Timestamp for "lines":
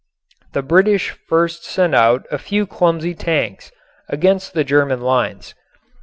5.01-5.53